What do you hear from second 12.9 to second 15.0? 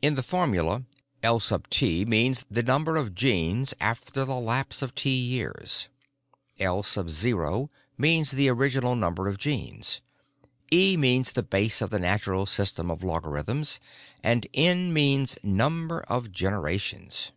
of logarithms and N